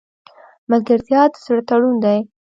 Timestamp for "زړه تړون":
1.43-1.95